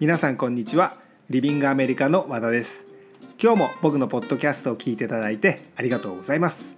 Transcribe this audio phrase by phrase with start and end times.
[0.00, 0.94] 皆さんこんにちは。
[1.28, 2.86] リビングアメリカの和田です。
[3.38, 6.74] 今日も僕のポッドキャストを聞いていただいてありがとうございます、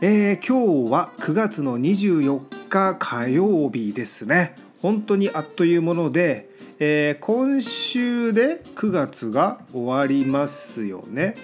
[0.00, 4.56] えー、今日は9月の24日火曜日ですね。
[4.80, 6.48] 本当にあっというもので、
[6.78, 11.34] えー、今週で9月が終わりますよね。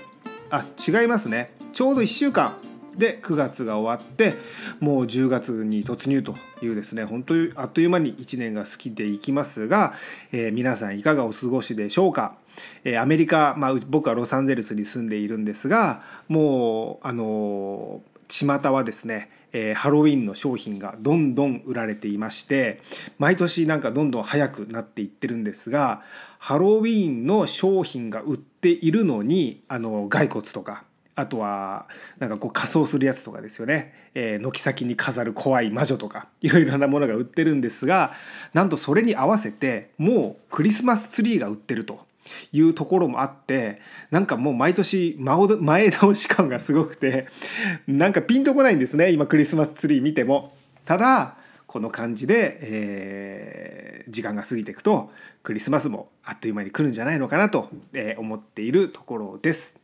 [0.48, 1.52] あ違いますね。
[1.74, 2.56] ちょうど1週間。
[2.96, 4.34] で9月が終わって
[4.80, 9.94] もう10月に突入というですね本当にあっという間に1年が過ぎていきますが、
[10.32, 12.36] えー、皆さんいかがお過ごしでしょうか、
[12.84, 22.80] えー、アメリカ、まあ、僕はロサンゼルスに住んでいるんですがもうあの巷はですねえー、ハロウィンの商品がどんどん売られていまして
[23.18, 26.02] 毎年なんかどんどん早くなっていってるんですが
[26.38, 31.86] ハロウィンの商品が売っているのにあの骸骨とかあとは
[32.18, 38.14] なんかこう仮装するやつとかですよね、えー、軒先に飾る怖い魔女とか いろいろなものが売ってるんですが
[38.54, 42.06] なんとそれに合わせてもうクリスマスツリーが売ってると
[42.52, 47.26] いうところもあってなんかもう毎年前倒し感がすごくて
[47.86, 50.54] なんかピンとこないんですね今クリスマスツリー見ても。
[50.84, 51.36] ただ
[51.68, 55.10] この感じで、えー、時間が過ぎていくと
[55.42, 57.70] クリスマスもあっという間に来るんじゃないのかなと、
[58.18, 59.81] 思っているところです。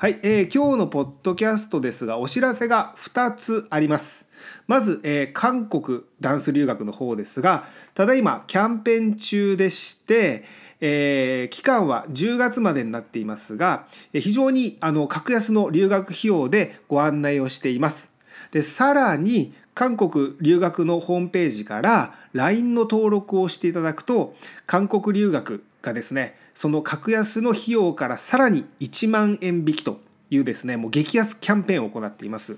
[0.00, 4.26] はい、えー、今日のポッドキャストですがお知らせが2つあります。
[4.68, 10.44] まず、えー、韓国ダンス留学の方ですがただいまキャンペーン中でして、
[10.80, 18.12] えー、期間は10月までになっていますが非常にあの格安の留学費用でご案内をしています。
[18.52, 32.56] でさらに韓国留学のホームページから LINE の登録をしていただくと韓国留学がですねその格安の費用からさらに1万円引きというですねもう激安キャンペーンを行っています、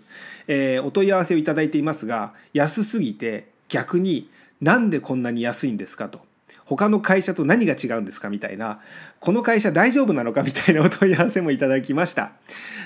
[0.49, 4.31] えー、お問い合わせをいただいていますが安すぎて逆に
[4.63, 6.21] なんでこんなに安いんですかと。
[6.65, 8.81] 他の会社と何が違うんですかみたいな。
[9.19, 12.33] この会社大丈夫なのかみたいな お問い合わせもいただきました。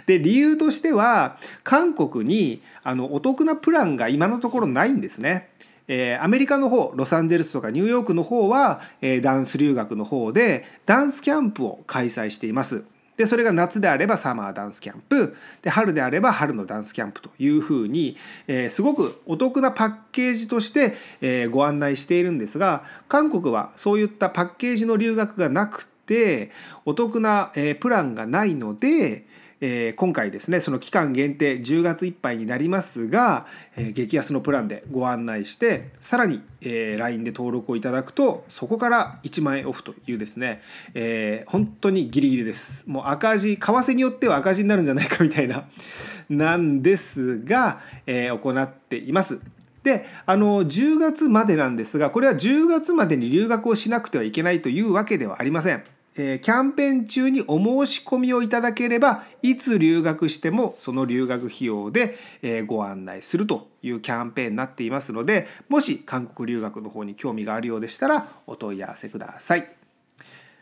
[0.06, 5.49] で理由としては韓国にあのお得なプランが今のところないんですね。
[5.89, 12.84] えー、アメリカの方ロサンゼルスとかニューヨークの方は、えー、ダンス留学の方でダンスキャンプを開催しています。
[13.17, 18.17] でそれが夏であればサマーダンスキャンプで春であれば春のダンスキャンプというふうに、
[18.49, 26.51] えー、すごくお得なパッケージとして、えー、ご案内しているんですが韓国はそういったパッケージの留学がなくて
[26.84, 29.27] お得な、えー、プランがないので、
[29.67, 40.61] えー、今回ですねその期間限定10月いっぱいになりますが、えー、激安のプランでご案内してさらに、えー、LINE で登録をいただくとそこから1万円オフというですね、
[40.93, 45.67] えー、本当にギリギリですもう赤字為替によっては赤字になるんじゃないかみたいな
[46.29, 49.41] なんですが、えー、行っています。
[49.83, 55.85] であの10月までなんですがこれは10月までに留学をしなくてはいけないというわけではありません。
[56.17, 69.69] えキャンペーン中にお申し込みをいただければいつ留学してもその留学費用で、えご案内するというキャンペーンになっていますのでもし韓国留学の方に興味があるようでしたらお問い合わせください。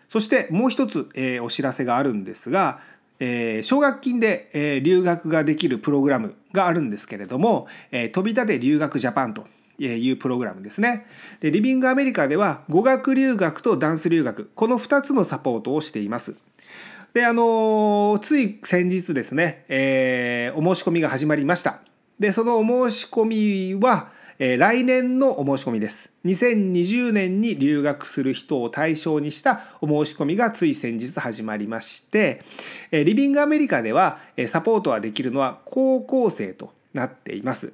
[0.08, 2.80] そしてもう一つ、えーお知らせがあるんですが、
[3.18, 9.46] え奨学金で、え留学ができるプログラムがあるんですけれども、え飛び立て留学ジャパンと
[9.78, 11.06] いうプログラムですね。
[11.40, 16.36] でリビングアメリカでは語学留学とダンス留学この2つのサポートをしています。
[17.14, 21.80] であのつい先日ですね、えー、お申し込みが始まりました。
[22.18, 26.10] でそのお申し込みは、えー、来年のお申し込みです。
[26.24, 32.42] 2020年に留学する人を対象にしたお申し込みがつい先日始まりまして、
[32.90, 37.72] えリビングアメリカではサポートはできるのは高校生となっています。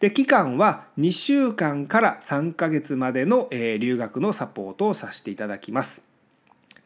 [0.00, 6.10] で期間は2週間から3ヶ月までの、えー、留学のサポートをさせていただきます。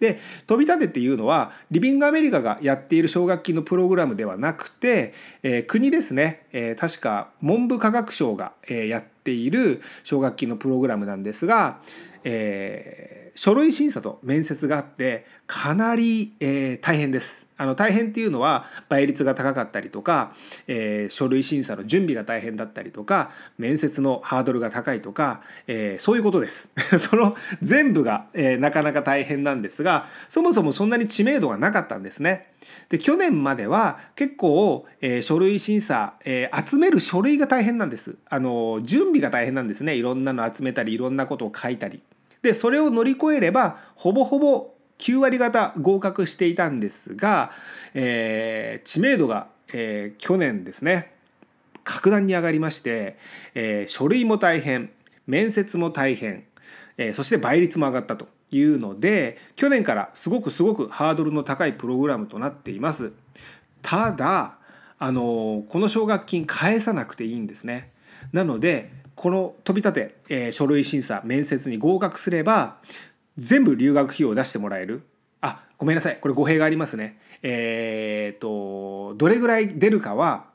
[0.01, 11.81] で飛び立てっていうのはリビングアメリカがやっている奨学金のプログラムではなくて、えー、国ですね、えー、確か文部科学省が、え、やっている奨学金のプログラムなんですが、
[12.25, 17.44] え書類審査と面接があってかなり、え、大変です。
[17.57, 20.35] あの大変っていうのは倍率が高かったりとか、
[20.67, 26.73] えー、書類審査の準備が大変だったりとか面接のハードルが高いとか、えー、そういうことです。
[26.99, 32.49] その全部が、えー、なかなか大変なんですがそもそもそんなに知名度がなかったんですね。
[32.89, 38.17] で去年までは結構、え、書類審査、え、集める書類が大変なんです。
[38.29, 42.03] あの準備が大変なんですねいろんなの集めたりいろんなことを書いたり。
[42.43, 47.51] でそれを乗り越えればほぼほぼ9割方合格していたんですが、
[47.95, 51.13] えー、知名度が、えー、去年ですね
[51.85, 53.19] 格段に上がりまして、
[53.55, 54.91] えー、書類も大変
[55.27, 56.45] 面接も大変、
[56.97, 63.13] えー、そして倍率も上がったというので去年からすごくすごくハードルの高いプログラムとなっています。
[63.83, 64.57] ただ
[64.99, 67.91] あのこの奨学金返さなくていいんですね。
[68.33, 72.79] なのでこの飛び立て、えー、書類審査面接に合格すれば
[73.39, 75.03] 全部留学費用を出してもらえる？
[75.41, 80.47] あごめんなさいこれ語弊がありますねえっ、とどれぐらい出るかは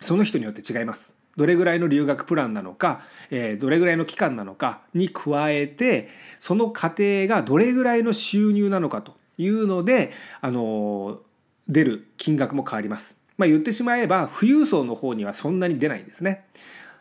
[0.00, 6.08] その人によって違いますどれぐらいの留学プランなのか、えー、どれぐらいの期間なのかに加えて
[6.40, 11.20] その過程がどれぐらいの収入なのかというので、あの
[11.68, 13.18] 出る金額も変わります。
[13.36, 16.46] まあ、言ってしまえば富裕層の方にはそんなに出ないんですね。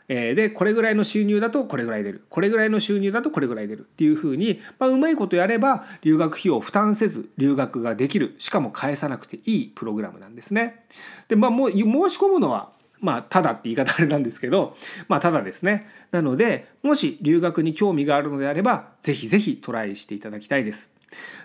[0.08, 10.86] でこれぐらいの収入だとこれぐらい出るこれぐらいの収入だとこれぐらい出るっていうふうに、まあ、うまいことやれば留学費用を負担せず留学ができるしかも返さなくていいプログラムなんですね。
[11.28, 12.70] でまあもう申し込むのは
[13.02, 15.88] まあただって言い方あれなんですけどまあただですね。
[16.12, 20.92] なのでもし留学に興味があるのであればぜひぜひトライしていただきたいです。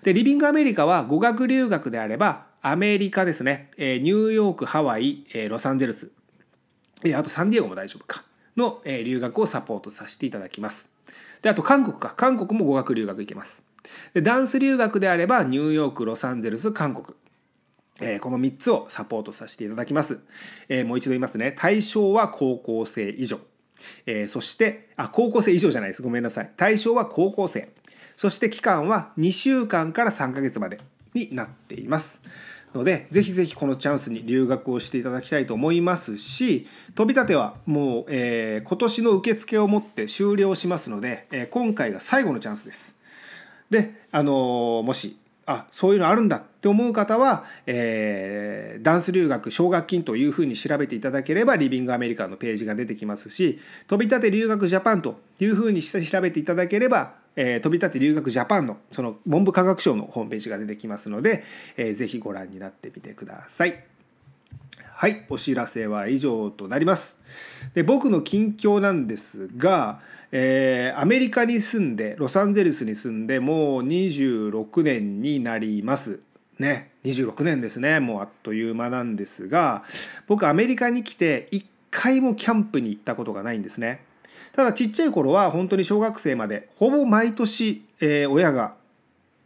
[0.02, 6.10] でリビングアメリカは語学留学であればアメリカですね、えニューヨークハワイ、えロサンゼルス、
[7.02, 8.22] えあとサンディエゴも大丈夫か
[8.60, 10.90] の留学をサポートさせていただきます。
[11.42, 13.64] であと韓国か韓国も語学留学行けます。
[14.14, 17.16] でダンス留学であればニューヨークロサンゼルス韓国、
[18.00, 20.20] えー、この3つをサポートさせていただきます。
[20.68, 23.40] えー、もう一度言いますね対象は高校生以上、
[24.06, 27.70] えー、そしてあ高校生以上じゃないですごめんなさい対象は高校生
[28.16, 30.78] そして期間は2週間から3ヶ月まで
[31.14, 32.20] になっています。
[32.74, 42.94] のでぜひぜひこのチャンスに留学をしていただきたいと思いますし飛び立てはもう、えー、今年の受付をもって終了しますので、えー、今回が最後のチャンスです。
[43.70, 45.16] で、あのー、もし
[45.50, 53.58] あそういうのあるんだって思う方は、えー、ダンス留学奨学金というふうに調べていただければリビングアメリカのページが出てきますし
[53.88, 61.42] 飛び立て留学ジャパンというふうにして調べていただければ、えー、飛び立て留学ジャパンのその文部科学省のホームページが出てきますので、
[61.76, 63.89] えー、ぜひご覧になってみてください。
[65.00, 67.16] はい、お知らせは以上となります。
[67.72, 76.20] で僕の近況なんですが、えー、アメリカに住んでロサンゼルスに住んでもう26年になります。
[76.58, 79.84] ね26年ですねもうあっという間なんですが
[80.26, 84.04] 僕アメリカに来て1回もキャンプに行ったことがないんですね。
[84.52, 88.74] ただちっちゃい頃は本当に小学生までほぼ毎年、えー、親が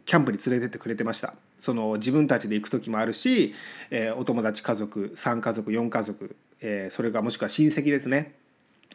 [0.03, 1.33] キャンプに連れてってくれてました。
[1.65, 3.55] その自分たちで行く時もあるし、
[3.89, 8.35] えー、お友達家族3家族4家族、えー、それかもしくは親戚ですね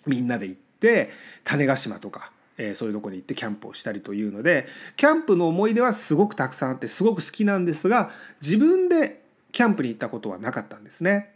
[0.06, 1.11] みんなで行って
[1.43, 9.20] 種子島とか、えー、そういうとこに行ってキャンプをしたりというのでキャンプの思い出はすごくたくさんあってすごく好きなんですが自分で
[9.50, 11.34] キャンプに行ったことはなかったんですね。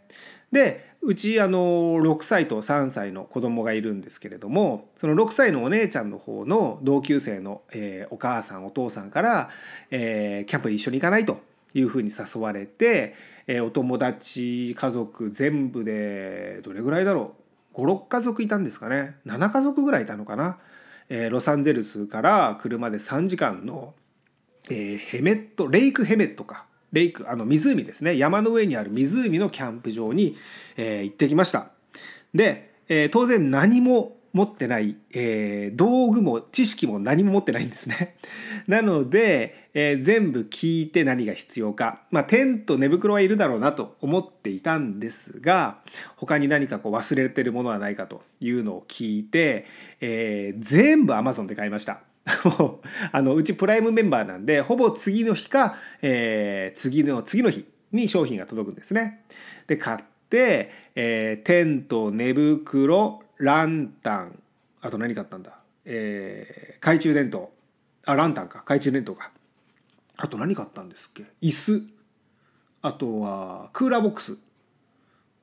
[0.53, 9.49] でうちあの6歳と3歳の子供がいるんですけれどもその6歳のお姉ちゃんの方の同級生の、えー、お母さんお父さんから、
[9.91, 11.39] えー、キャンプに一緒に行かないと
[11.75, 13.13] いうふうに誘われて、
[13.45, 17.35] えー、お友達家族全部でどれぐらいだろ
[17.75, 20.57] う？56家族いたんですかね？7家族ぐらいいたのかな、
[21.09, 23.93] え、ロサンゼルスから車で3時間の、
[24.71, 26.65] え、ヘメットレイクヘメットか
[26.95, 28.17] レイクあの湖ですね。
[28.17, 30.37] 山の上にある湖のキャンプ場に、
[30.77, 31.71] えー、行ってきました。
[32.33, 38.15] で、えー、当然何も持ってない、えー、道具も知識も何も持ってないんですね。
[38.67, 42.01] なので、えー、全部聞いて何が必要か。
[42.11, 45.79] まあテント寝袋はいるだろうなと思っていたんですが
[46.15, 49.65] 他に何かこう忘れてるものはないかというのを聞いて、
[49.99, 52.03] えー、全部 Amazon で買いました。
[52.59, 59.23] もうあのうちプライムメンバーなんでほぼ次の日か、えー、次の次の日に商品が届くんですね。
[59.67, 64.41] で買って、えー、テント寝袋ランタン
[64.81, 67.51] あと何買ったんだ、えー、懐中電灯。
[68.05, 68.59] あランタンか。
[68.59, 69.31] 懐中電灯か。
[70.17, 71.25] あと何買ったんですっけ？
[71.41, 71.83] 椅子。
[72.81, 74.37] あとはクーラーボックス。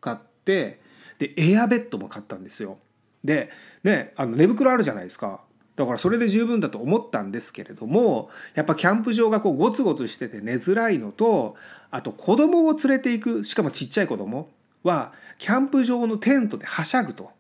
[0.01, 0.81] 買って
[1.19, 2.79] でエアベッドも買ったんですよ。
[3.23, 3.51] で
[3.85, 5.43] ねあの寝袋あるじゃないですか。
[5.77, 11.57] だからそれで十分だと思ったんですけれどもやっぱキャンプ場がこうゴツゴツしてて寝づらいのと
[11.91, 14.49] あと子供を連れていくしかもちっちゃい子供
[14.83, 17.31] はキャンプ場のテントではしゃぐと。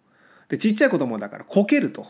[0.48, 2.06] でちっちゃい子供だからこけると。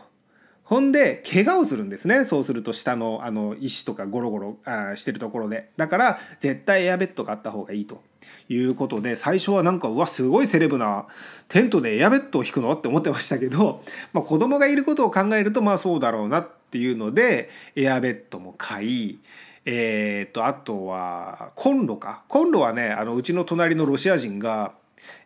[0.63, 2.25] ほんで怪我をするんですね。
[2.25, 5.71] そうすると下のあの石とかゴロゴロあしてるところで。
[5.77, 8.01] だから絶対エアベッドがあった方がいいと。
[8.49, 11.07] いうことで最初はなんかうわすごいセレブな
[11.47, 12.71] テントでエアベッドを引くの？
[12.73, 19.19] って思ってましたけど、まあ、子供がいることを考えるとまあそうだろうなっていうのでエアベッドも買い
[19.65, 22.23] えー、とあとはコンロか。
[22.27, 24.73] コンロはねあのうちの隣のロシア人が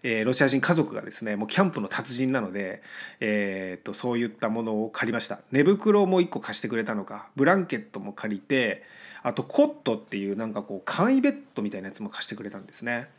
[0.04, 2.82] えー、ロシア人家族がですねもうキャンプの達人なので、
[3.20, 5.40] えー、っとそういったものを借りました。
[5.52, 8.84] 寝袋も1個貸してくれたのかブランケットも借りて
[9.28, 13.10] あとコットっていうなんかこう簡易ベッドみたいなやつも貸してくれたんですね。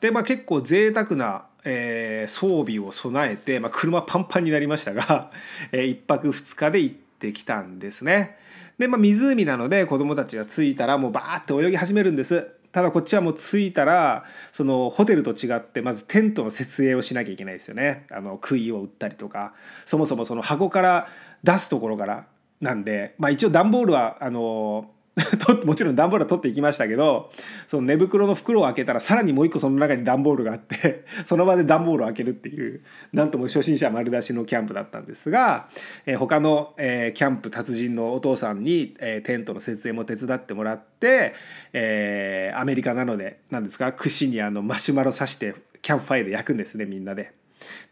[0.00, 5.30] でまあ結構贅沢な、えー、装備を備えて、まあ、車パンパンになりましたが、
[5.70, 8.38] えー、1泊2日で行ってきたんですね。
[8.78, 12.48] でまあ湖なので子供たちが着いたらもうバーって泳ぎ始めるんです。
[12.72, 18.06] ただこっちはもう着いたらそのホテルと違ってまずテントの設営をしなきゃいけないですよね。
[18.10, 19.52] あの杭を打ったりとか。
[19.84, 21.08] そもそもその箱から
[21.44, 22.24] 出すところから
[22.62, 24.90] なんでまあ一応段ボールはあの
[25.66, 27.30] もちろん段ボールは取っていきましたけど
[27.68, 32.80] その寝袋の袋を開けたらさらにもう一個その中に段ボールがあって その場で段ボールを開けるっていう
[33.12, 35.68] なんとも初心者丸出しのキャンプだったんですが、
[36.06, 41.34] えー、他の、えー、キャンプ達人のお父さんに、えー、テントの設営も手伝ってもらって、
[41.74, 47.32] えー、アメリカなので何ですか串にあのマシュマロ刺してキャンプファイヤーで焼くんですねみんなで。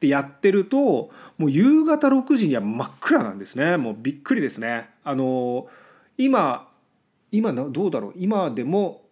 [0.01, 4.89] でやってるともう夕方6時には真っ暗なんですねもうびっくりですね。
[5.05, 5.69] あの
[6.19, 6.70] 今
[7.33, 8.13] 今どうだろう？
[8.17, 9.03] 今でも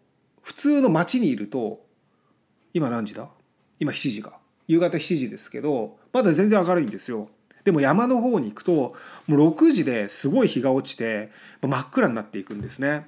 [0.43, 1.85] 普通の街にいると
[2.75, 3.29] 今何時だ？
[3.81, 4.39] 今7時か。
[4.67, 7.29] 夕方7時ですけどまだ全然明るいんですよ。
[7.65, 8.95] でも山の方に行くとも
[9.29, 13.07] う6時ですごい日が落ちて真っ暗になっていくんですね。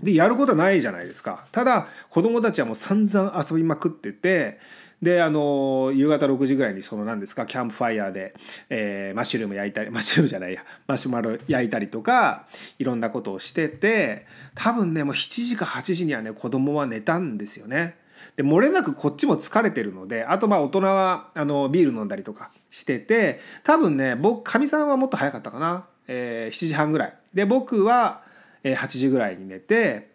[0.00, 1.46] でやることはないじゃないですか。
[1.52, 4.58] ただ子供たちはもう散々遊びまくってて
[5.02, 8.34] であの夕方6時ぐらいにその何ですかキャンプファイヤーで、
[8.70, 12.46] えー、マッシュルーム焼いたりマッシュルームじゃないやマシュマロ焼いたりとか
[12.78, 17.96] いろんなことをしてて多分ねもう7時か8時にはね子供は寝たんですよね。
[18.36, 28.22] で漏れなくこっちも疲れてるのであとまあ大人はあのビール飲んだりとかしてて多分ね僕かみさんはもっと早かったかな、えー、7時半ぐらいで僕は
[28.62, 30.12] 8時ぐらいに寝て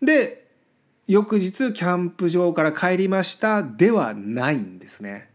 [0.00, 0.39] で
[1.10, 5.28] 翌日キャンプ場から帰りましたではないんですね。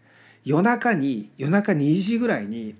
[0.46, 2.76] 夜中に夜中2時ぐらいに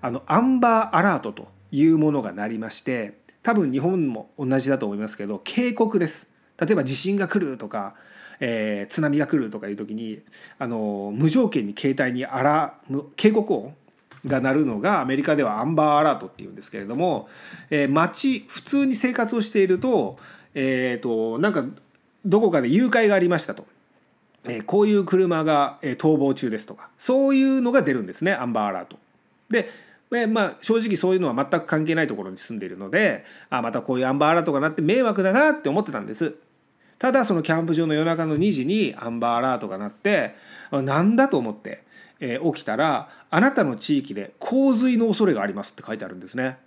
[0.00, 3.12] あのアンバーアラートというものが鳴りまして
[3.44, 6.28] 多分日本も同じだと思いますけど警告です。
[6.58, 7.94] 例えば地震が来るとか、
[8.40, 10.20] えー、津波が来るとかいう時に
[10.58, 12.74] あの無条件に携帯にあら
[13.14, 13.76] 警告音
[14.26, 17.28] が鳴るのがアメリカではアンバーアラートっていうんですけれども、
[17.70, 20.18] えー、街普通に生活をしていると,、
[20.54, 21.64] えーとなんか
[22.24, 23.66] どこかで誘拐がありましたと、
[24.44, 28.98] えー、こういう車が、えー、逃亡中ですとかそういうのが出るんですねアンバーアラート。
[29.48, 29.70] で、
[30.12, 36.34] えー、まあ正直そういうのは全く関係ないところに住んでいるのであまたこういうアンバーアラートが鳴って迷惑だなって思ってたんです。
[36.98, 40.34] ただそのキャンプ場の夜中の2時にアンバーアラートが鳴って
[40.70, 41.82] なんだと思って、
[42.20, 46.58] えー、起きたらあなたの地域で洪水の恐れがありますって書いてあるんですね。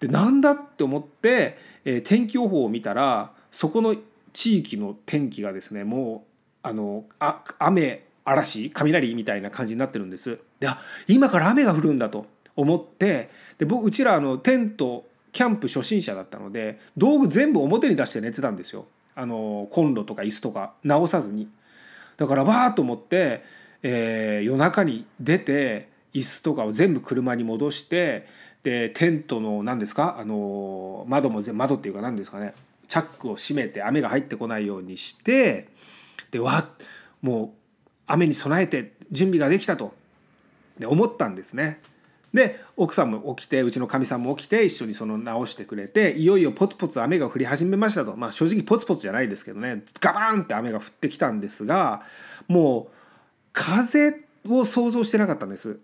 [0.00, 3.96] でなんだって思って、えー、天気予報を見たらそこの
[4.32, 10.38] 地域の天気がですねもうあのあ雨嵐雷みたいな感じになってるんです。
[10.60, 21.48] であ今から雨が降るんだと思ってで僕うちらあのテントキャンプ初心者だったので道具全部表に出して寝てたんですよあのコンロとか椅子とか直さずに。
[22.16, 23.42] だからわーっと思って、
[23.82, 28.28] えー、夜中に出て椅子とかを全部車に戻して
[28.62, 30.18] でテントの何ですか？
[30.20, 32.54] あの窓も窓っていうか何ですかね？
[32.92, 35.68] チャックを閉めて雨が入ってこないようにして
[36.30, 36.68] でわ
[37.22, 37.50] もう
[38.06, 39.94] 雨に備えて準備ができたと。
[40.78, 41.80] で思ったんですね。
[42.34, 48.14] で奥さんも起きてうちのかみさんも起きて一緒にその直してくれていよいよポツポツ雨が降り始めましたと。
[48.14, 49.84] まあ正直ポツポツじゃないですけどね。
[49.98, 52.02] ガバーンって雨が降ってきたんですが
[52.46, 52.94] もう
[53.54, 55.78] 風を想像してなかったんです。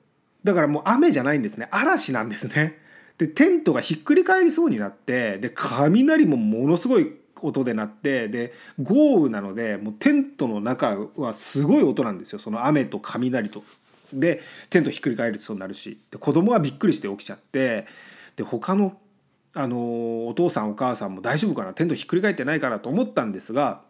[0.45, 1.69] だからもう雨じゃないんですね。
[1.71, 2.87] 嵐なんですね。
[3.19, 12.39] でテントがひっくり返りそうになってで雷もものすごい音で鳴ってで豪雨なのでもうテントの中はすごい音なんですよ。
[12.39, 13.63] その雨と雷と。
[14.13, 15.99] でテントひっくり返りそうになるし。
[16.11, 17.87] で子供はびっくりして起きちゃって
[18.37, 18.97] で他の
[19.55, 21.73] あのお父さんお母さんも大丈夫かな？
[21.75, 22.79] テントひっくり返ってないかな？
[22.79, 23.83] と思ったんですが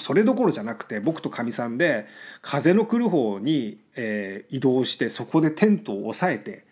[0.00, 2.06] それどころじゃなくて僕とかみさんで
[2.42, 6.64] 風の来る方に、えー、移動してそこでテントを押さえて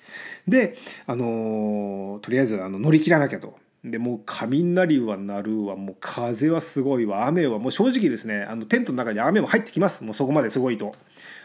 [0.48, 3.58] で、あのー、とりあえずあの乗り切らなきゃと。
[3.84, 10.04] でもう雷は鳴るわもう風はすごいわ雨はもう正直ですねあのテントの中に雨も入ってきます。
[10.04, 10.94] もうそこまですごいと。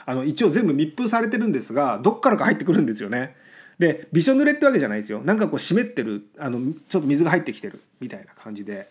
[0.06, 3.36] あの一応全部密封されてるんですがどっからか入ってくるんですよね。
[3.78, 5.22] でびしょ濡れってわけじゃないですよ。
[5.22, 8.88] なんかこう湿ってるあのちょっと水が入ってきてるみたいな感じで。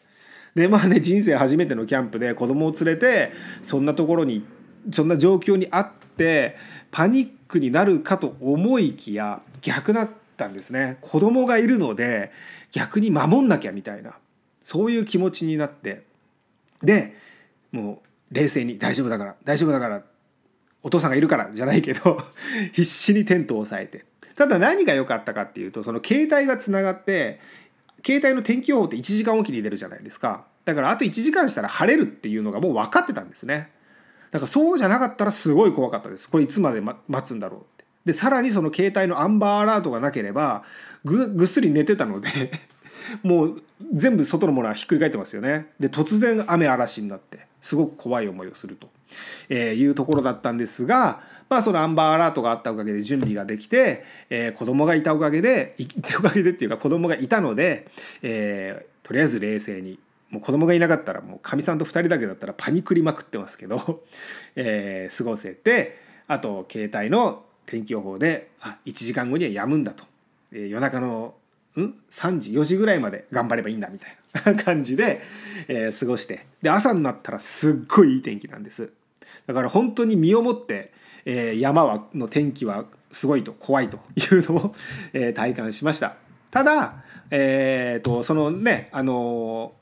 [0.54, 4.44] でまあね人生初めてのキャンプで子供を連れてそんなところに
[4.92, 6.56] そんな状況にあって
[6.90, 10.98] パニックになるかと思いきや逆だったんですね。
[11.00, 12.32] 子供がいるので
[12.72, 14.18] 逆に守んなきゃみたいな
[14.62, 16.04] そういう気持ちになって。
[16.82, 17.16] で
[17.72, 20.02] もう冷静に「大丈夫だから大丈夫だから
[20.82, 22.22] お父さんがいるからじゃないけど
[22.72, 24.04] 必死にテントを押さえて。
[24.36, 27.40] ただ何が良かったかっていうとその携帯がつながって
[28.08, 30.46] 携帯の天気予報って1時間おきに出るじゃないですか。
[30.64, 33.70] だからあと1時間したら晴れるっていうのがもう分かってたんですね。
[34.30, 36.26] だからそうじゃなかったらすごい怖かったです。
[36.26, 37.84] これいつまで待つんだろうって。
[38.06, 40.64] でさらにその携帯のアンバーアラートがなければ
[41.04, 42.28] ぐぐっすり寝てたので
[43.22, 43.62] もう
[43.92, 45.66] 全部外のものはひっくり返ってますよね。
[45.78, 48.88] で突然雨嵐になってすごく怖い思いをすると、
[49.50, 57.88] えいうところだったんですがまあそのアンバーアラートがあったおかげで準備ができて、えー、子供がいたおかげでいたおかげでっていうか子供がいたので、
[58.22, 59.98] えー、とりあえず冷静に。
[60.30, 64.04] もう子供がいなかったらもうかみさんと2人だけだったらパニクりまくってますけど、
[64.56, 70.04] えー、過ごせてあと携帯の天気予報であ1時間後には止むんだと、
[70.52, 71.34] えー、夜中の
[71.76, 75.22] ん？3時4時ぐらいまで頑張ればいいんだみたいな感じで、
[75.68, 76.46] えー、過ごして。
[76.62, 78.92] で朝になったらすっごいいい天気なんです。
[79.46, 80.92] だから本当に身をもって、
[81.24, 84.74] えー、山はの天気はすごいと怖いというのを、
[85.12, 86.14] えー、体感しました。
[86.50, 89.72] ただえーと、そのねあの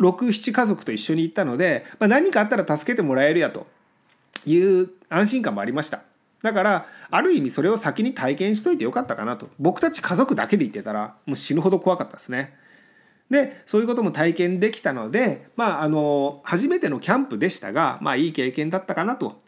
[0.00, 3.66] 67家族と一緒に行ったので、まあ、何かあったら助けてもらえるやと
[4.46, 6.02] いう安心感もありました。
[6.42, 9.48] だからある意味それを先に体験しといてよかったかなと。
[9.58, 12.54] 僕たち家族だけで行ってたらもう死ぬほど怖かったですね。
[13.30, 19.40] でそういうことも体験できたのでまああの初めてのキャンプでしたがまあいい経験だったかなと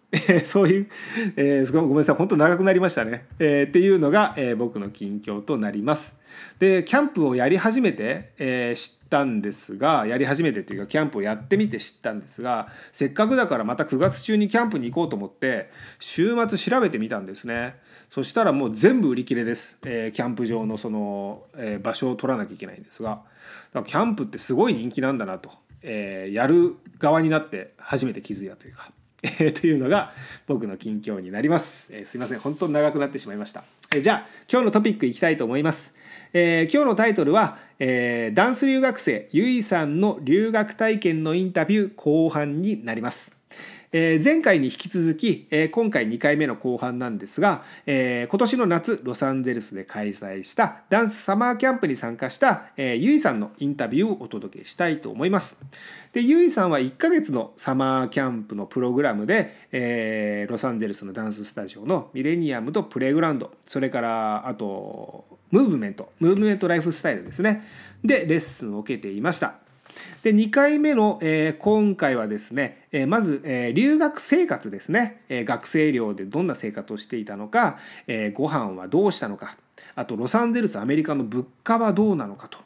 [0.45, 0.89] そういう、
[1.37, 6.17] えー、ごめんなさい本当長くなりましたね、えー、っていうのが、えー、僕の近況となります。
[6.59, 17.77] でキャンプをやり始めて、え、知ったんですがやり始めてっていうかキャンプをやってみて知ったんですがせっかくだからまた9月中にキャンプに行こうと思って週末調べてみたんですね。
[18.11, 23.11] そしたらもう全部売り切れです、え、キャンプ場のその、え、場所を取らなきゃいけないんですが。
[23.11, 23.23] だか
[23.81, 25.51] らキャンプってすごい人気なんだなと、
[25.83, 28.91] え、やる側になって初めて気づいたというか。
[29.27, 30.13] えー、というのが
[30.47, 32.39] 僕の近況になります、えー、すいません。
[32.39, 35.95] 本当に長くなってしまいました、えー、じゃあ今日のトピックいきたいと思います。
[36.33, 43.36] えー、今日のタイトルは、えー、ダンス留学生ゆいさんの留学体験のインタビュー後半になります。
[43.93, 55.57] えー、前回に引き続き、えー、今回2回目の後半なんですが、えー、今年の夏ロサンゼルスで開催したダンスサマーキャンプに参加した、えー、ゆいさんのインタビューをお届けしたいと思います。
[56.13, 67.67] でゆいさんは1ヶ月のサマーキャンプのプログラムで、えー、ロサンゼルスのダンススタジオのミレニアムとプレイグラウンドそれからあとムーブメントムーブメントライフスタイルですね
[68.03, 69.57] でレッスンを受けていました
[70.23, 79.57] で2回目の、えー、今回はですね、えー、まず、えー、留学生活ですね、え学生寮でどんな生活をしていたのか、えご飯はどうしたのか
[79.95, 82.59] あとロサンゼルスアメリカの物価はどうなのかと。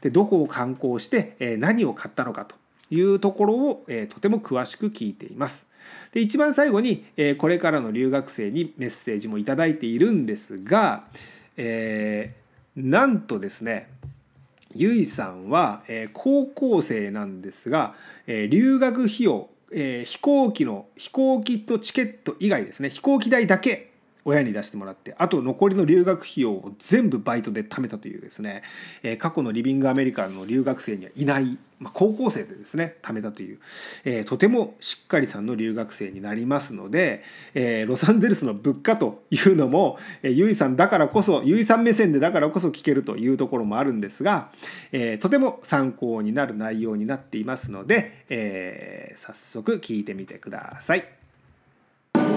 [0.00, 2.54] でどこを観光して、え何を買ったのかと。
[2.92, 5.66] いうところを、えとても詳しく聞いています。
[6.12, 11.04] で一番最後に、えこれからの留学生にメッセージも頂いているんですが、
[11.56, 12.34] え、
[12.76, 13.88] なんとですね
[14.74, 17.94] ゆいさんは、えー、高校生なんですが、
[18.26, 23.89] えー、留学費用、えー、飛行機の飛行機とチケット以外ですね飛行機代だけ
[24.24, 28.62] 親に出してもらってあと残りの留学費用を全部バイトで貯めたというですね、
[29.02, 33.58] えー、過去のリビングアメリカンの留学生にはいない、まあ、高校生でですね貯めたという、
[34.04, 37.22] えー、とてもしっかりさんの留学生になりますので、
[37.54, 44.50] えー、ロサンゼルスの物価というのも、えー、ゆいさんだからこそゆいさん目線でだからこそ聞けるというところもあるんですが、
[44.92, 51.19] えー、とても参考になる内容になっていますので、えー、早速聞いてみてください。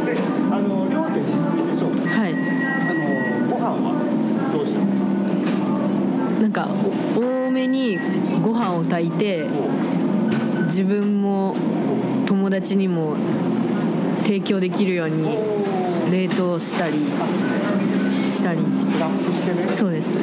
[0.05, 0.17] で
[0.51, 2.33] あの両手自炊でしょうはい。
[2.33, 3.01] あの
[3.49, 3.93] ご飯は
[4.51, 4.99] どうしたんです？
[4.99, 6.67] かなんか
[7.15, 7.97] 多めに
[8.41, 9.47] ご飯を炊いて
[10.65, 11.55] 自分も
[12.25, 13.15] 友達にも
[14.23, 15.37] 提供できるように
[16.11, 16.93] 冷凍したり
[18.31, 18.99] したりして。
[18.99, 19.71] ラップしてね。
[19.71, 20.17] そうです。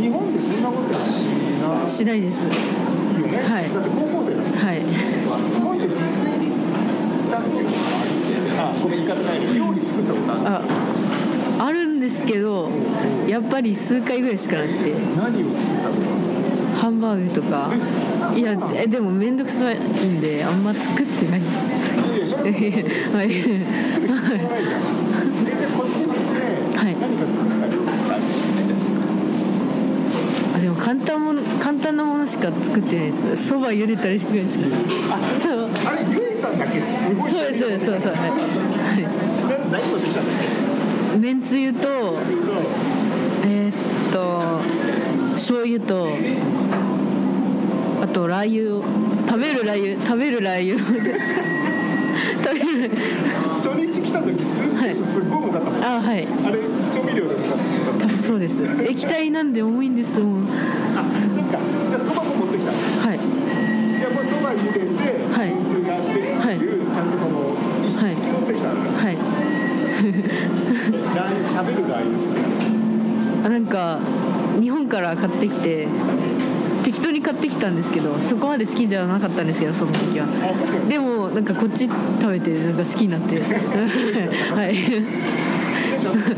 [0.00, 1.24] 日本でそんなことし
[1.60, 2.46] なしないです。
[2.46, 4.80] いいよね、はい、だって高校生だはい。
[4.80, 4.86] 日
[5.60, 6.16] 本で自炊
[6.90, 8.15] したっていうのはあ
[8.82, 10.64] ごめん言い方ない料理作ったことある
[11.60, 12.70] ああるんですけど
[13.26, 14.92] やっぱり数回ぐらいしかなくて。
[15.16, 15.94] 何を作ったの
[16.76, 17.70] ハンバーグとか。
[18.34, 21.94] いやえでも面倒くさいんであんま作ってないです。
[23.14, 23.38] はいはい。
[25.56, 27.85] じゃあこっちに来て何か作った料理
[30.66, 33.36] でも簡単も簡単なものしか作ってないです。
[33.36, 34.66] そば茹でたりぐらいしか
[35.12, 38.36] あそうあれゆいさんだけすごいそうですそうですそうそうはい、は
[38.98, 40.34] い、何持ってきたんだっ
[41.12, 41.88] けめんつゆと
[43.44, 43.74] えー、っ
[44.12, 46.08] と醤油と
[48.02, 48.82] あとラー油を
[49.28, 51.35] 食べるラー油食べるラー油
[53.56, 56.26] 初日来た時スーツケースすっごい重かったもん、あはい。
[56.46, 56.58] あれ
[56.92, 58.06] 調味料で重かった。
[58.06, 58.64] 多分そうです。
[58.88, 60.44] 液体なんで重いんですもん
[60.96, 61.58] あそっか。
[61.88, 62.72] じゃあそばも持ってきた。
[62.72, 63.18] のはい。
[63.98, 64.86] じゃあもうそば茹でて
[65.86, 66.58] があってっていう、はい。
[66.58, 68.74] ちゃんとその一式持ってきたは
[69.10, 69.16] い。
[71.16, 72.40] ラー油食べるですね。
[73.44, 74.00] あなんか
[74.60, 75.86] 日本から買ってきて
[76.86, 80.26] 適当に買ってきたんですけどそこまで好きじゃなかったんですけどその時は。
[80.88, 83.42] でもなんかこっち食べてなんか好きになって。
[84.54, 84.76] はい。
[84.76, 84.86] じ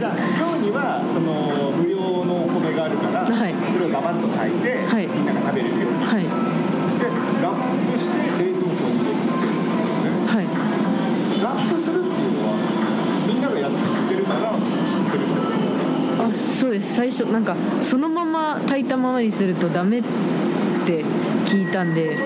[0.03, 3.55] ゃあ寮にはその無料のお米があるから、はい。
[3.75, 5.07] それをガバッと炊いて、はい。
[5.07, 5.93] みんなが食べれるよう。
[5.93, 6.25] にはい。
[6.25, 6.33] で
[7.45, 10.33] ラップして冷蔵庫に入れるっていうね。
[10.33, 10.49] はい。
[11.45, 12.57] ラップするっていうのは
[13.29, 13.71] みんながやっ
[14.09, 16.97] てるから知ってるってことあそうです。
[16.97, 20.38] 最初なんかそのまま炊いたままにするとダメって
[20.97, 22.17] 聞いたんで。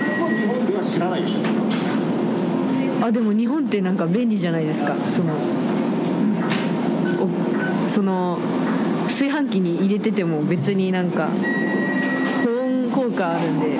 [3.02, 4.94] あでも日本ってなんか便利じゃないですか。
[4.94, 5.34] その
[7.84, 8.38] おその
[9.08, 11.28] 炊飯器に入れてても別になんか
[12.44, 13.78] 保温効果あるんで。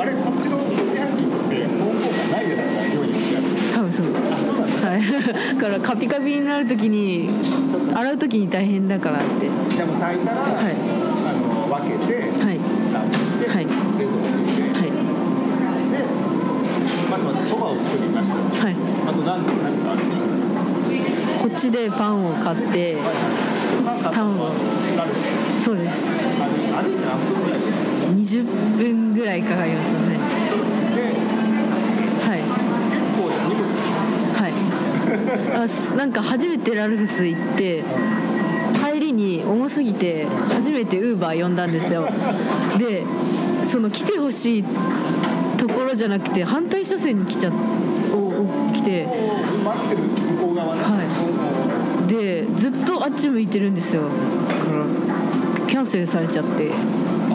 [0.00, 3.46] あれこっちの炊飯器って保温効果ないやつが寮に置いてある。
[3.74, 4.06] 多分そう。
[4.06, 5.54] はい。
[5.56, 7.28] だ からカピカピになる時に
[7.72, 9.48] そっか洗う時に大変だからって。
[9.74, 10.42] じゃあもう炊いたら、い。
[10.42, 12.60] あの分けて、はい。
[13.50, 14.90] はい冷蔵庫に入れて、はい
[15.90, 15.98] で
[17.22, 18.36] まずまずそばを作りました。
[18.36, 18.76] はい。
[19.06, 20.00] あと何何かある
[21.40, 22.96] こっちでパンを買って
[23.84, 24.50] パン買ったのは
[24.96, 26.18] ラルフそうです。
[26.18, 26.24] 歩
[26.90, 27.60] いて何分ぐらい。
[27.60, 27.66] で
[28.20, 28.44] 20
[28.78, 30.18] 分ぐらいかかりますね。
[32.26, 32.38] はい。
[34.36, 35.62] はい。
[35.62, 37.84] あすなんか初めてラルフス行って
[38.92, 42.08] 帰りに重すぎて初めてウーバー呼んだんですよ。
[42.78, 43.04] で
[43.64, 44.64] その来てほしい
[45.94, 47.52] じゃなくて反対車線に来ちゃ
[48.12, 49.06] おお来て。
[49.64, 50.82] 待ってる向こう側ね。
[50.82, 51.02] は
[52.06, 52.10] い。
[52.12, 54.02] でずっとあっち向いてるんですよ。
[54.02, 54.14] だか
[55.60, 56.72] らキャンセルされちゃって。
[57.30, 57.34] あ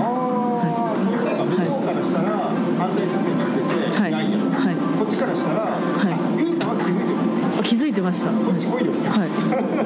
[0.62, 2.30] あそういうことか向こうからしたら
[2.78, 4.12] 反対車線に出てはい。
[4.12, 4.76] ないやん、はい。
[4.76, 5.64] こっちからしたら、い。
[5.64, 7.16] あゆいさんは気づいてる。
[7.60, 8.32] あ気づいてました。
[8.32, 9.26] こっち来いよ、は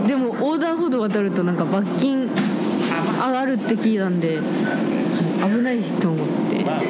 [0.03, 0.08] い。
[0.08, 2.29] でも横断歩道渡るとなんか罰金
[2.91, 3.39] あまあ。
[3.41, 5.51] あるって聞いたんで、はい。
[5.51, 6.84] 危ないと思って、はい、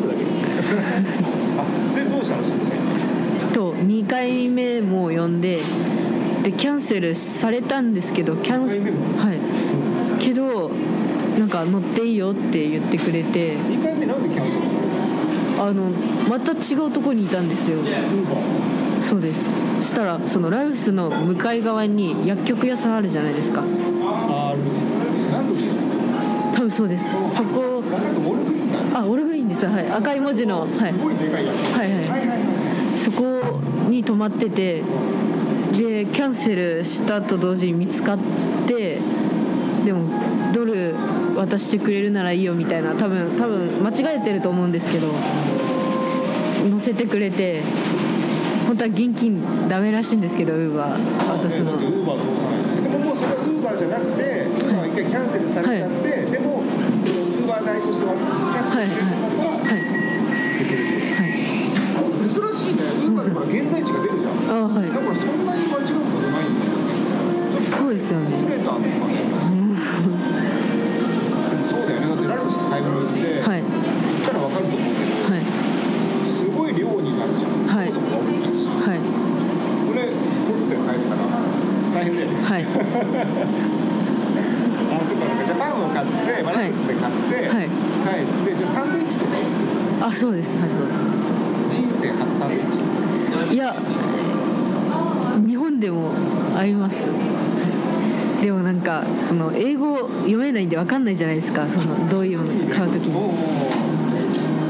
[0.00, 0.30] まあ大丈夫だけど。
[1.60, 2.42] あでどうしたの？
[2.44, 2.50] そ
[3.54, 5.58] と2回目も呼んで
[6.42, 9.18] でキャンセルされたんですけどキャン二回目も？
[9.18, 9.38] はい。
[10.20, 10.70] けど
[11.38, 13.56] なんか乗っていいよって言ってくれて。
[13.56, 14.86] 2回目なんでキャンセルされ
[15.56, 15.68] たの？
[15.68, 15.90] あの
[16.28, 17.78] また違うとこにいたんですよ。
[19.02, 19.54] そうです。
[19.80, 23.62] したらそのラルフスの向かい側に薬局屋さんあるじゃないですか。
[23.62, 24.58] ある。
[25.32, 25.60] なんで
[26.54, 27.36] 多分そうです。
[27.36, 29.00] そこなんかモルグリーンだ。
[29.00, 30.70] あオルグですはい赤い文字のはい。
[30.70, 32.08] すごいでかいやつはいはい。
[32.08, 32.40] はいはいはい
[32.96, 33.40] そこ
[33.88, 34.82] に泊まってて
[35.72, 38.18] でキャンセルしたと同時に見つかっ
[38.66, 38.98] て
[39.84, 40.10] でも
[40.52, 40.94] ドル
[41.36, 45.06] 渡してくれるならいいよみたいな多分多分間違えてると思うんですけど
[46.68, 47.62] 乗せてくれて
[48.66, 51.72] 本当は現金ダメらしいんですけどウーバー渡すの。
[51.72, 56.62] ウーバー通さないしでももうそれはウーバーじゃなくては一回キャンセルされちゃって、でも
[57.06, 59.19] そのウーバー代としてはキャッシュでくれるんだったらはい
[59.76, 60.82] できる
[61.14, 61.30] はい。
[61.30, 62.76] 珍しい。
[62.76, 64.88] ねウーバーでほら現在地が出るじゃんあはい。
[64.88, 66.48] だからそんなに間違うことない。
[66.48, 66.74] んだよ
[67.50, 69.06] ちょっとそうですよねずれたのかねでも
[71.70, 72.82] そうだよねだってラルフス買い。
[72.82, 73.62] 物行って、はい。
[73.62, 73.74] 行っ
[74.26, 75.42] たら分かると思うけどはい。
[75.44, 76.74] すごい。
[76.74, 77.92] 量になるじゃん、はい。
[77.92, 78.58] そもそも大きい。
[78.58, 78.98] しはい。
[78.98, 80.10] これ
[80.46, 81.22] ポルトで買えたら
[81.94, 82.64] 大変だよねはい。
[82.64, 82.66] あ
[85.06, 87.56] そうかじゃあパンを買ってマラルフスで買って、はい。
[87.56, 87.68] はい。
[88.02, 90.60] 帰ってじゃあサンドイッチとかを作るあそうです。
[90.60, 90.98] はいそうです。
[91.70, 93.54] 人生初サンドイッチ。
[93.54, 93.76] いや
[95.46, 96.10] 日本でも
[96.56, 97.10] あります。
[97.10, 97.20] はい
[98.40, 101.68] でもなんかその英語読めないんで分かんないじゃないですか。
[101.68, 103.16] そのどういうもの買う時おに。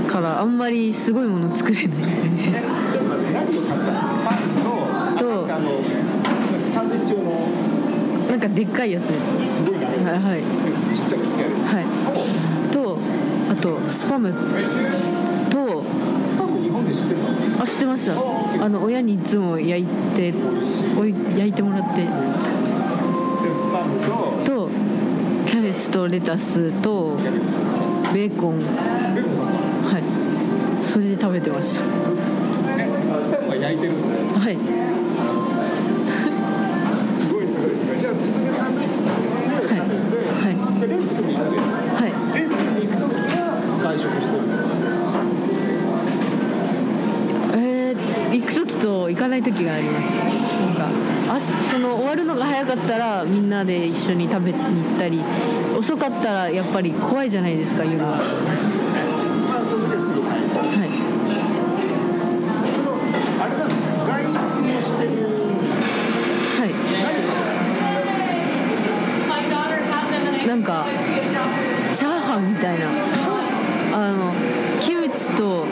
[0.06, 2.50] おからあんまりすごいもの作れないです。
[2.50, 4.00] ちょっと待って何を買ったの？
[4.24, 5.70] パンととああの
[6.68, 7.30] サンドイッチ用の。
[8.28, 9.56] なんかでっかいやつです。
[9.58, 9.86] すごいな。
[9.86, 10.42] はいはい。
[10.92, 11.72] ちっちゃく切ってあるやつ。
[11.72, 11.84] はい
[13.60, 14.32] とスパム。
[15.50, 15.82] と
[16.24, 17.28] スパム日本で知ってるの？
[17.62, 18.64] あ知ってました。
[18.64, 20.34] あの親にいつも焼いて
[20.98, 22.02] おい焼いてもらって。
[22.02, 22.12] でス
[23.72, 24.10] パムと
[24.44, 24.68] と
[25.46, 27.16] キャベツとレタスと
[28.12, 28.60] ベーコン。
[28.60, 30.02] はい。
[30.84, 31.82] それで食べてました
[49.42, 50.10] 時があります。
[50.60, 50.88] なんか
[51.34, 55.20] あその終わるのが早かったらみんなで一緒に食べに行ったり
[55.78, 58.18] 遅かったらやっぱり怖いじゃないですか夜は。
[70.46, 70.84] なんか？
[71.94, 72.86] チャーハンみたいな。
[73.92, 74.32] あの
[74.80, 75.64] キムチと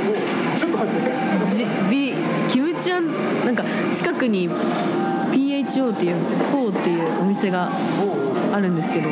[0.57, 1.11] ちょっと待って。
[1.51, 2.15] じビ
[2.51, 2.93] キムチ
[3.95, 4.49] 近くに
[5.33, 6.17] PHO っていう
[6.51, 7.71] フォーっていうお店が
[8.53, 9.05] あるんですけど。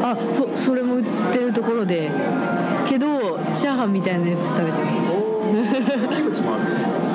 [0.00, 2.10] あそそれも売ってるところで
[2.88, 4.92] けどチャーハンみたいなやつ食べてま
[6.34, 6.42] す。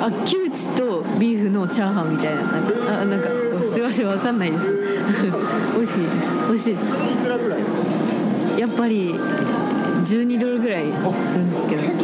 [0.00, 3.28] あ キムチとビーフのチャーハンみたいななんかあなんか
[3.64, 4.72] すいませんわかんないです。
[5.74, 6.34] 美味しいです。
[6.48, 6.94] 美味しいです。
[8.58, 9.14] やっぱり
[10.04, 10.84] 12ドルぐらい
[11.18, 11.82] するんですけど。
[11.82, 11.88] ね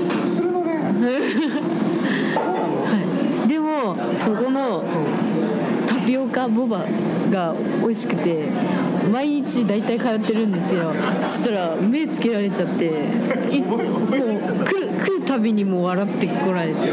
[2.36, 4.82] はい、でもそこの
[5.86, 6.86] タピオカボバ
[7.30, 8.48] が美味しくて
[9.12, 10.90] 毎日大体通ってるんですよ。
[11.20, 12.86] そしたら目つけられちゃって
[13.54, 13.90] いもう来る
[15.04, 16.80] 来るたびにもう笑ってこられて。
[16.80, 16.90] はい。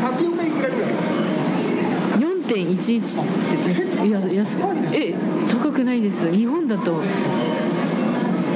[0.00, 0.90] タピオカいくらぐらい
[2.76, 3.24] ？4.11っ
[4.30, 4.62] て安く
[4.94, 5.14] え
[5.62, 6.32] 高くないです。
[6.32, 7.02] 日本だと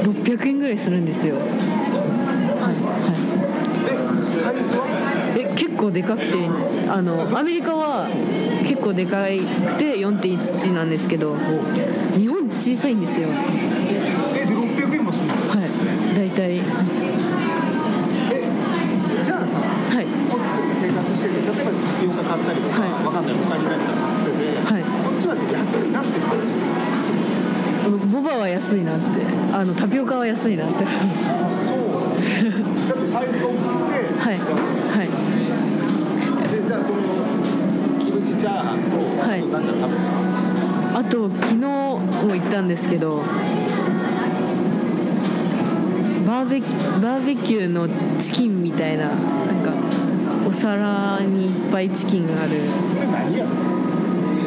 [0.05, 1.35] 600円ぐらいするんですよ
[5.85, 6.33] 構でかくて
[6.89, 8.07] あのアメリカは
[8.67, 11.35] 結構でかくて4.11なんですけど
[12.17, 13.27] 日本小さいんですよ。
[13.29, 13.33] は
[14.33, 15.33] えで600円もするの？
[15.35, 15.37] い
[16.15, 16.57] 大体。
[16.57, 18.41] え
[19.21, 20.05] じゃあさはい。
[20.29, 22.89] こっちで生活してて例えば買ったりとか、はい。
[23.05, 24.81] わかんない他に何か買ってて、はい。
[24.81, 28.09] こっちは安いなって感じ？
[28.15, 29.21] ボバは安いなって。
[29.53, 30.83] あのタピオカは安いなって。
[30.85, 30.95] はい
[31.67, 32.01] そう。
[32.89, 34.39] だってサイズが大きくてはい
[38.03, 40.01] キムチチャーハンと、はいあと何か食べる
[40.97, 41.99] あと昨日も
[42.35, 43.21] 行ったんですけど
[46.25, 47.87] バーベバーベキューの
[48.19, 49.17] チキンみたいななん
[49.63, 49.73] か
[50.47, 52.51] お皿にいっぱいチキンがある。
[52.95, 53.65] それ何やそれ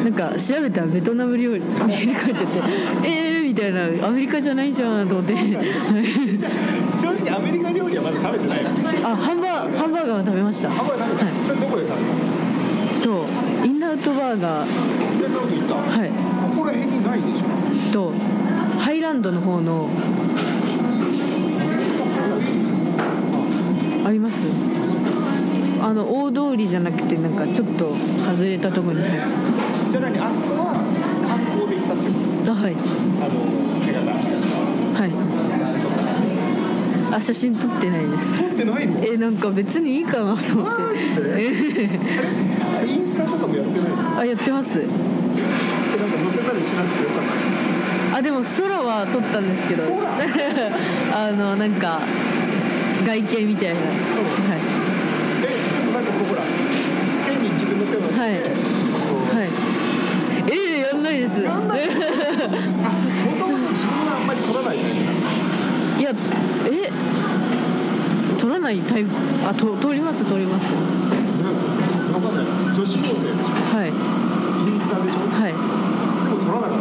[0.03, 2.35] なんか調べたらベトナム料理 って書いてて
[3.03, 5.33] えーみたいなアメリカじゃないじゃんと思って。
[5.35, 10.69] 正直アメリカ料理はまだ食べてないのあハンバーハンバーガーは食べました。
[10.69, 12.38] あんまり食べてない、それどこで食べたの？
[13.03, 13.25] と
[13.65, 16.09] インアウトバーガーでどこ行ったはい。
[16.09, 16.15] こ
[16.63, 18.13] こら辺にないでしょと
[18.79, 19.89] ハイランドの方の
[24.05, 24.43] あります？
[25.81, 27.93] あの大通りじゃなくてなんかちょっと
[28.25, 29.11] 外れたところにはい
[29.91, 30.73] じゃあ何あそこは
[31.27, 32.51] 観光で行ったってこと？
[32.51, 32.73] あはい。
[32.73, 32.77] あ
[33.29, 33.39] の
[33.85, 34.31] 手が出した
[35.01, 35.07] は。
[35.07, 35.11] い。
[37.15, 38.49] あ写真撮ってないです。
[38.49, 38.99] 撮ってないの？
[39.05, 41.89] えなんか別にいいかなと思って
[44.19, 44.79] あやってます。
[44.79, 47.23] なんか載せたりしなくてよかっ
[48.11, 49.83] たあでも空は撮ったんですけど。
[51.15, 52.01] あのなんか
[53.05, 53.75] 外見みたいな。
[53.75, 53.85] は
[55.41, 55.47] えで
[55.87, 56.41] もなんかこうほら
[57.27, 58.31] 変に自分の手をはい。
[58.31, 58.41] はい。
[60.47, 61.41] えー、やんないです。
[61.41, 61.79] やんなも
[63.39, 64.97] ともと自分はあんまり撮らないです
[65.97, 66.11] いや
[66.69, 66.91] え？
[68.37, 69.09] 撮らないタイプ？
[69.47, 70.65] あと撮ります撮ります
[72.79, 73.43] 女子高生でしょ？
[73.75, 73.89] はい。
[73.89, 75.19] インスタでしょ？
[75.35, 75.51] はい。
[75.51, 75.57] で
[76.33, 76.77] も撮らなかっ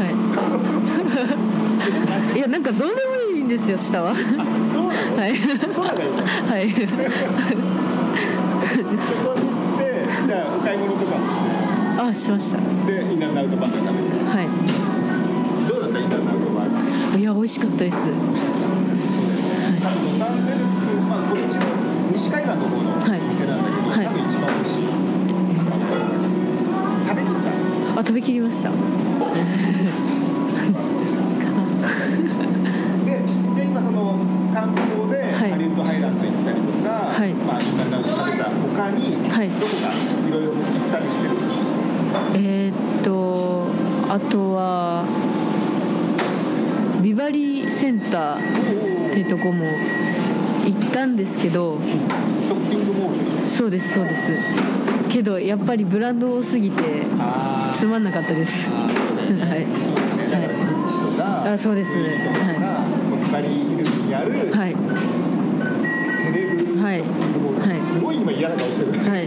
[0.00, 0.08] は
[2.32, 2.38] い。
[2.38, 4.14] いやなんかどうでもいいんですよ下は。
[4.14, 4.40] そうなの、
[5.18, 5.36] はい。
[5.36, 5.52] 空
[5.92, 6.16] がいいの？
[6.48, 6.72] はい。
[6.72, 6.80] そ
[9.28, 11.44] こに行ってじゃあお買い物とかもして。
[12.00, 12.56] あしました。
[12.86, 14.24] でインナーアウトバーガー食べて。
[14.24, 14.32] は
[15.68, 15.98] どうだった？
[16.00, 18.08] インナーアウトバーガーいいや美味しかったです。
[18.08, 18.14] ロ
[19.84, 19.90] サ
[20.32, 21.66] ンゼルス、まあ、こっちの
[22.12, 23.04] 西海岸の方の
[28.14, 28.70] 食べきりました。
[28.70, 28.76] で
[33.56, 34.14] じゃあ今その
[34.54, 35.50] 観光ではい。
[35.50, 37.34] ハリウッドハイランド行ったりとか、はい。
[37.34, 39.48] まあ、インナー食べた他に、はい。
[39.48, 39.90] どこか
[40.28, 41.66] いろいろ行ったりしてるんですか？
[42.36, 43.66] えー、っと
[44.08, 45.02] あとは
[47.02, 49.64] ビバリーセンターっていうとこも
[50.64, 51.78] 行ったんですけど
[52.40, 54.30] ショッピングモールそうですそうです。
[55.08, 56.82] けどやっぱりブランド多すぎて
[57.20, 58.70] あつまんなかったです。
[58.70, 59.66] はい。
[61.46, 61.98] あそうです。
[61.98, 62.46] ルイヴィトンとか、
[63.10, 63.84] このビバリーヒル。
[63.84, 64.76] ズにある、はい。
[66.12, 67.00] セレブはい。
[67.00, 69.26] はいすごい今嫌な顔してる、はい。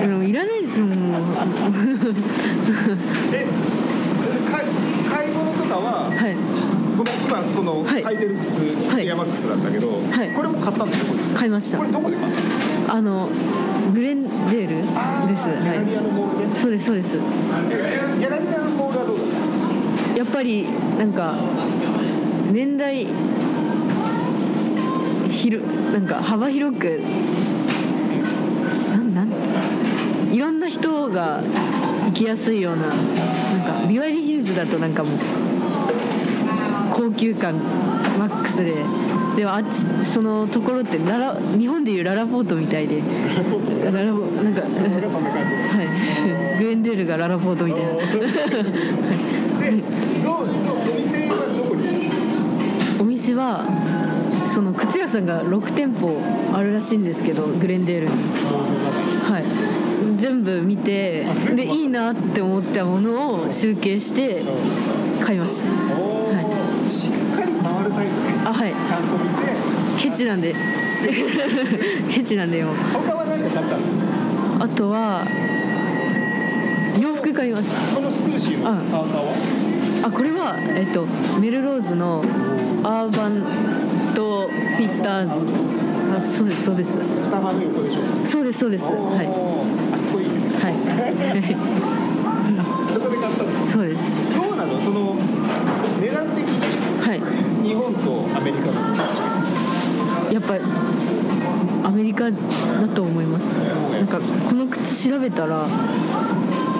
[0.00, 0.90] でもいらないですもん。
[3.32, 3.46] え
[4.50, 4.66] 買い
[5.10, 6.36] 買い物とかははい。
[6.96, 8.02] ごめん今このはい。
[8.04, 10.30] 履いてる靴、はいエアマックスだったけど、はい。
[10.34, 11.78] これも買ったんですよ買いました。
[11.78, 12.32] これどこで買っ
[12.86, 12.98] たの？
[12.98, 13.28] あの
[13.94, 14.68] グレンデール
[15.28, 15.48] です。
[15.48, 16.37] ギャラリはアのモール。
[16.37, 17.16] でいそうですそうです。
[17.16, 19.16] ギャラリアのモールはどう？
[19.18, 19.26] だっ
[20.12, 20.66] たやっぱり
[20.98, 21.36] なんか
[22.50, 23.06] 年代
[25.28, 27.00] 広なんか幅広く
[28.90, 29.32] なんなん？
[30.32, 31.42] いろんな人が
[32.06, 32.96] 行きやすいようななん
[33.82, 35.18] かビバリーヒルズだとなんかもう
[36.92, 37.54] 高級感
[38.18, 38.74] マックスで
[39.36, 43.00] でもあっちそのところってララ日本でいうララポートみたいで
[43.84, 44.62] ララなんか
[45.78, 46.58] はい。
[46.58, 47.90] グレンデールがララポートみたいな。
[53.00, 53.64] お店は
[54.44, 56.20] その靴屋さんが6店舗
[56.52, 58.12] あるらしいんですけどグレンデールに。
[59.30, 59.44] はい。
[60.16, 64.42] 全部見てでいいなって思ったものを集計して
[65.22, 65.70] 買いました。
[65.94, 68.42] おーしっかり回るタイプね。
[68.44, 68.74] あはい。
[68.84, 70.10] ちゃんと見て。
[70.10, 70.52] ケチなんで。
[72.10, 74.08] ケチなんでもう他は何か買ったの？
[74.60, 75.22] あとは
[77.38, 77.80] 買いました。
[77.94, 78.72] このスクーシーのあ。
[78.90, 79.32] パーカーは？
[80.08, 81.06] あこれはえっと
[81.38, 82.24] メルローズの
[82.82, 83.42] アーバン
[84.16, 86.16] とフィッター。
[86.16, 86.98] あそうですそうです。
[87.20, 88.00] スタバの横でしょ？
[88.26, 88.86] そうですそうです。
[88.90, 88.94] はい。
[89.94, 90.32] あそこいいね。
[90.58, 90.74] はい。
[92.92, 93.50] そこで買ったの？
[93.64, 94.34] そうです。
[94.34, 94.76] どうなの？
[94.80, 95.14] その
[96.00, 96.60] 値段的に？
[97.06, 97.22] はい。
[97.62, 98.80] 日本とアメリカの。
[100.32, 100.54] やっぱ
[101.88, 102.36] アメリカだ
[102.88, 103.62] と思います。
[103.62, 104.24] なんかこ
[104.56, 105.68] の靴調べたら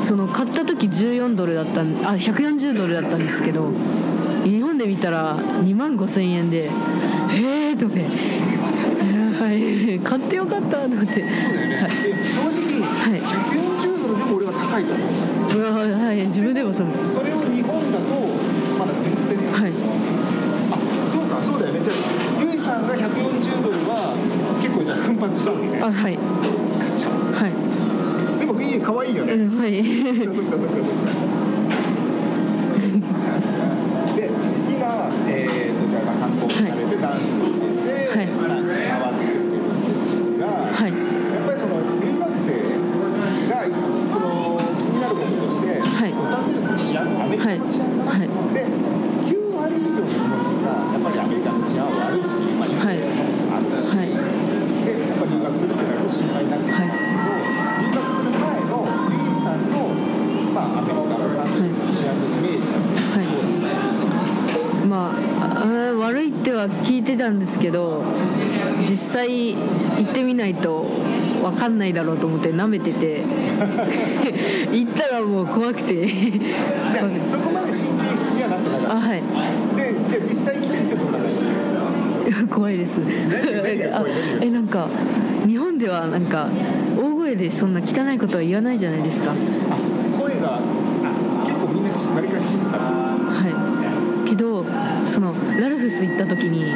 [0.09, 3.71] その買った時14ドルだったんあ140ドルだったんですけど
[4.43, 6.71] 日本で見たら2万5千円で
[7.31, 8.05] ええーと思って
[9.39, 11.23] はい買ってよかったと思って。
[11.23, 11.29] ね、
[11.79, 13.21] はいで正直、はい。
[13.21, 15.93] 140ドルでも俺は高いと思う。
[15.93, 16.87] はい自分でもそう。
[17.15, 18.05] それを日本だと
[18.79, 19.37] まだ全然。
[19.53, 19.73] はい。
[20.73, 20.81] あ
[21.13, 21.81] そうかそうだよね。
[21.85, 21.97] じゃあ
[22.41, 24.17] ゆいさんが140ドルは
[24.63, 25.81] 結構じゃあ奮発したわけね。
[25.83, 26.17] あはい。
[26.17, 27.78] 買っちゃうはい
[28.81, 29.83] 可愛いよね、うんはい。
[29.83, 31.38] そっかそっかそっか
[71.59, 73.23] 分かんないだろうと思って舐めてて。
[74.73, 76.07] 行ったらもう怖くて。
[77.27, 79.23] そこまで神経質にはなってなかっあはい。
[79.23, 81.29] たでじゃあ実際来てみてどんな感
[82.41, 83.01] じ 怖いです。
[83.01, 84.05] あ
[84.41, 84.89] えなんか
[85.49, 86.49] 日本ではなんか
[86.97, 89.33] 大声でそんな汚いことは言わないじゃないですか。
[89.33, 89.35] あ
[90.21, 90.61] 声があ
[91.45, 92.77] 結構みんなしわりかし静か。
[92.79, 94.29] だはい。
[94.29, 94.65] けど
[95.05, 96.73] そのラルフス行った時に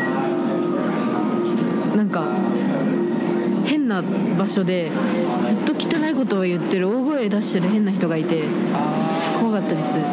[1.96, 2.26] なんか
[3.64, 4.90] 変な場所で
[5.48, 8.44] ずっと汚いことを言ってる大声出してる変な人がいて
[8.74, 9.96] あ怖かったです。
[9.98, 10.04] 変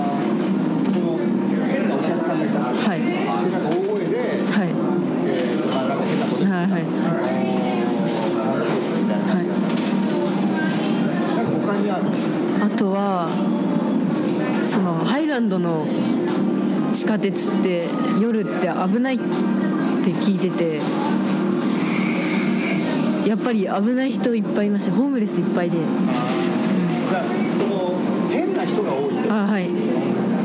[1.88, 3.00] なお客さんがいたはい。
[3.00, 4.24] なんか大声で、は
[4.66, 4.70] い。
[5.26, 6.84] えーまあ、なんか変なこと言ってはいはいはい。
[11.36, 12.04] なんか他にある？
[12.62, 13.30] あとは
[14.66, 15.86] そのハイランドの
[16.94, 17.88] 地下鉄って
[18.20, 19.20] 夜って危ないっ
[20.04, 20.82] て聞いてて
[23.30, 25.78] やっぱり危ない人いっぱいいましたホームレスいっぱいで。
[25.78, 27.24] じゃあ
[27.56, 27.94] その
[28.32, 29.32] 変な人が多いと。
[29.32, 29.70] あはい。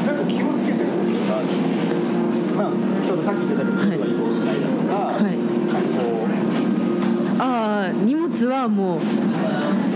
[0.07, 0.97] なんか気をつけてるこ
[2.49, 2.71] とまあ
[3.07, 4.95] そのさっき言ってたけどはい移動しないだとか、
[5.25, 5.33] はい。
[7.41, 9.01] ああ荷物はもう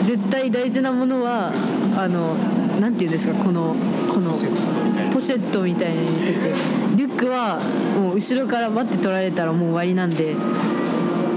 [0.07, 1.53] 絶対大事なものは
[1.95, 2.35] あの
[2.81, 3.77] なんていうんですかこの
[4.11, 5.13] このポシェットみたいな。
[5.13, 6.55] ポシェットみたいに入れてて。
[6.97, 7.61] リュックは
[8.01, 10.35] もう後ろからバッて取られたらもう終わりなんで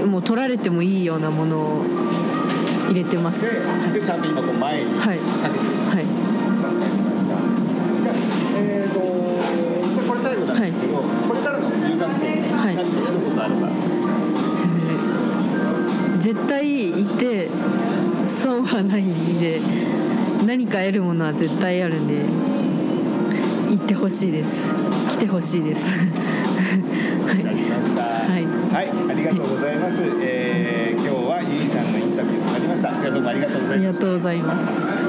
[0.06, 1.84] もう取られてもいいようなものを
[2.88, 3.46] 入れてます。
[3.46, 3.50] で
[4.00, 5.18] でちゃんと今こう前にかはい。
[5.18, 5.28] けて。
[5.28, 5.32] る、
[5.90, 6.04] はい。
[8.02, 8.14] じゃあ
[8.58, 12.96] えーとこれ最後なんですけど、これからの留学生にはい何か一
[13.34, 13.68] 言あれば、
[16.20, 17.48] 絶対行って
[18.26, 19.60] 損はないんで
[20.46, 22.24] 何か得るものは絶対あるんで
[23.74, 24.74] 行ってほしいです。
[25.12, 26.00] 来てほしいです
[33.32, 33.78] ありがとうございました。
[33.78, 35.02] ありがとうございます。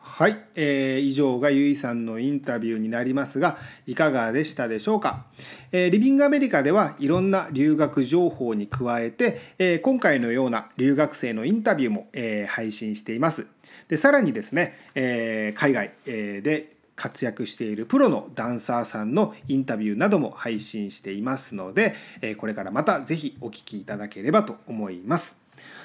[0.00, 3.56] はい、えー以上がゆいさんのインタビューになりますが
[3.86, 5.26] いかがでしたでしょうか、
[5.70, 13.46] えーリビングアメリカではいろんな留学情報に加えて、えー今回のような留学生のインタビューも、えー配信しています。
[13.88, 25.38] でさらにですね、えー海外、えーで活躍しているプロのダンサーさんのインタビューなども配信していますので、えこれからまたぜひお聞きいただければと思います。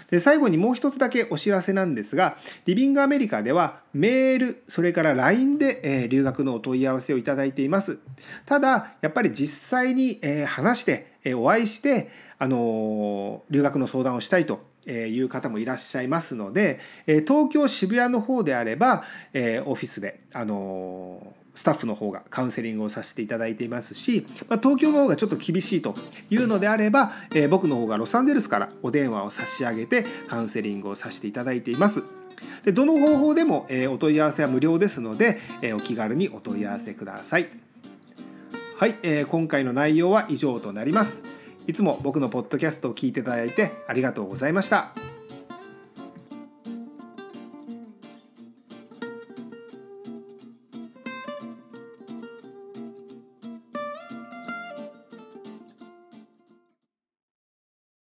[0.09, 7.99] で最後にもう一つだけお知らせなんですがリビングアメリカではメールそれから LINE で、え留学のお問い合わせをいただいています
[8.45, 12.09] ただやっぱり実際に、え話して、えお会いして、
[12.39, 19.03] あの留学の相談をしたいとえいう方もいらっしゃいますので、え東京渋谷の方であれば、
[19.33, 25.93] えオフィスで、あのスタッフの方がカウンセリングをさせていただいていますし、ま、東京の方がちょっと厳しいと
[26.31, 32.03] いうのであれば、え僕の方がロサンゼルスからお電話を差し上げてカウンセリングをさせていただいています。
[32.65, 37.47] でどの方法でも、えお問い合わせは無料ですので、えお気軽にお問い合わせください。
[38.77, 41.23] はい、え今回の内容は以上となります。
[41.67, 44.91] いつも僕のポッドキャストを聞いていただいてありがとうございました。